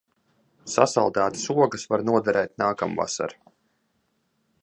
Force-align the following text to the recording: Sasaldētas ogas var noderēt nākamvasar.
Sasaldētas 0.75 1.43
ogas 1.65 1.85
var 1.91 2.05
noderēt 2.09 2.55
nākamvasar. 2.63 3.37